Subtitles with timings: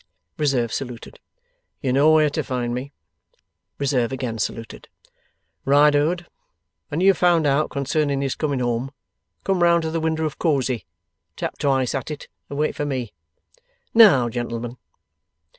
[0.35, 1.19] Reserve saluted.
[1.79, 2.91] 'You know where to find me?'
[3.77, 4.87] Reserve again saluted.
[5.63, 6.25] 'Riderhood,
[6.87, 8.89] when you have found out concerning his coming home,
[9.43, 10.87] come round to the window of Cosy,
[11.35, 13.13] tap twice at it, and wait for me.
[13.93, 14.77] Now, gentlemen.